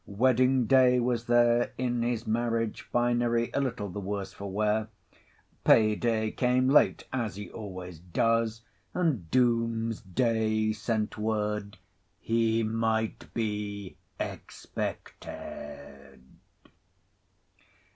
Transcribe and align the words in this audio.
Wedding 0.07 0.65
Day 0.65 0.99
was 0.99 1.25
there 1.25 1.73
in 1.77 2.01
his 2.01 2.25
marriage 2.25 2.81
finery, 2.81 3.51
a 3.53 3.61
little 3.61 3.87
the 3.87 3.99
worse 3.99 4.33
for 4.33 4.51
wear. 4.51 4.87
Pay 5.63 5.93
Day 5.95 6.31
came 6.31 6.67
late, 6.67 7.03
as 7.13 7.35
he 7.35 7.51
always 7.51 7.99
does; 7.99 8.63
and 8.95 9.29
Doomsday 9.29 10.73
sent 10.73 11.19
word—he 11.19 12.63
might 12.63 13.31
be 13.35 13.95
expected. 14.19 16.23